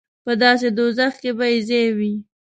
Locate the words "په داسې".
0.25-0.67